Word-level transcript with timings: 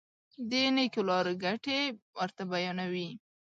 د 0.49 0.51
نېکو 0.75 1.01
لارو 1.09 1.33
ګټې 1.43 1.79
ورته 2.17 2.43
بیانوي. 2.51 3.09